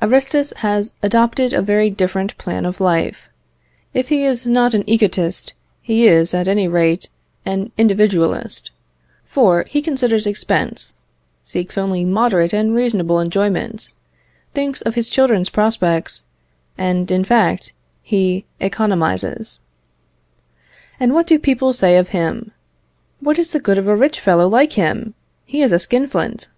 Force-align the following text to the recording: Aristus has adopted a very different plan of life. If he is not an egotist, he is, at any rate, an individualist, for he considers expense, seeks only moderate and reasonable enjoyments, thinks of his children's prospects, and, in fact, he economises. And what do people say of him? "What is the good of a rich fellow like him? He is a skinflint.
Aristus 0.00 0.54
has 0.64 0.94
adopted 1.02 1.52
a 1.52 1.60
very 1.60 1.90
different 1.90 2.38
plan 2.38 2.64
of 2.64 2.80
life. 2.80 3.28
If 3.92 4.08
he 4.08 4.24
is 4.24 4.46
not 4.46 4.72
an 4.72 4.84
egotist, 4.88 5.52
he 5.82 6.06
is, 6.06 6.32
at 6.32 6.48
any 6.48 6.66
rate, 6.66 7.10
an 7.44 7.72
individualist, 7.76 8.70
for 9.26 9.66
he 9.68 9.82
considers 9.82 10.26
expense, 10.26 10.94
seeks 11.44 11.76
only 11.76 12.06
moderate 12.06 12.54
and 12.54 12.74
reasonable 12.74 13.20
enjoyments, 13.20 13.96
thinks 14.54 14.80
of 14.80 14.94
his 14.94 15.10
children's 15.10 15.50
prospects, 15.50 16.24
and, 16.78 17.10
in 17.10 17.22
fact, 17.22 17.74
he 18.00 18.46
economises. 18.62 19.60
And 20.98 21.12
what 21.12 21.26
do 21.26 21.38
people 21.38 21.74
say 21.74 21.98
of 21.98 22.08
him? 22.16 22.50
"What 23.20 23.38
is 23.38 23.50
the 23.50 23.60
good 23.60 23.76
of 23.76 23.88
a 23.88 23.94
rich 23.94 24.20
fellow 24.20 24.48
like 24.48 24.72
him? 24.72 25.12
He 25.44 25.60
is 25.60 25.70
a 25.70 25.78
skinflint. 25.78 26.48